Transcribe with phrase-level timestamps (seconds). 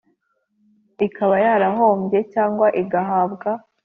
[1.05, 3.49] Ikaba yarahombye cyangwa igahabwa